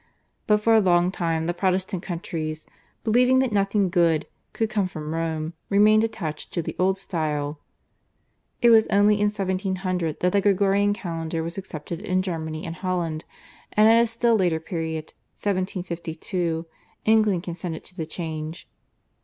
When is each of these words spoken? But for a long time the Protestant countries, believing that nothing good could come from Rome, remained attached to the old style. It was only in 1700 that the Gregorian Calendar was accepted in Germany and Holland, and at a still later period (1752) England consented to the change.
But 0.47 0.57
for 0.61 0.73
a 0.73 0.79
long 0.81 1.11
time 1.11 1.45
the 1.45 1.53
Protestant 1.53 2.01
countries, 2.01 2.65
believing 3.03 3.37
that 3.37 3.51
nothing 3.51 3.91
good 3.91 4.25
could 4.51 4.67
come 4.67 4.87
from 4.87 5.13
Rome, 5.13 5.53
remained 5.69 6.03
attached 6.03 6.51
to 6.53 6.63
the 6.63 6.75
old 6.79 6.97
style. 6.97 7.59
It 8.63 8.71
was 8.71 8.87
only 8.87 9.19
in 9.21 9.27
1700 9.27 10.19
that 10.21 10.31
the 10.31 10.41
Gregorian 10.41 10.93
Calendar 10.93 11.43
was 11.43 11.55
accepted 11.55 11.99
in 12.01 12.23
Germany 12.23 12.65
and 12.65 12.77
Holland, 12.77 13.25
and 13.73 13.87
at 13.87 14.01
a 14.01 14.07
still 14.07 14.35
later 14.35 14.59
period 14.59 15.13
(1752) 15.35 16.65
England 17.05 17.43
consented 17.43 17.83
to 17.83 17.95
the 17.95 18.07
change. 18.07 18.67